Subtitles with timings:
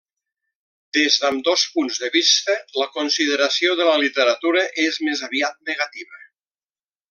[0.97, 6.23] Des d'ambdós punts de vista, la consideració de la literatura és més aviat negativa.